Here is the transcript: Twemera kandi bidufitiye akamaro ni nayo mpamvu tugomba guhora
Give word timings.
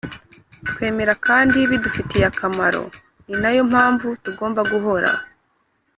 Twemera 0.67 1.13
kandi 1.27 1.57
bidufitiye 1.69 2.25
akamaro 2.31 2.83
ni 3.27 3.35
nayo 3.41 3.61
mpamvu 3.71 4.07
tugomba 4.23 4.61
guhora 4.71 5.11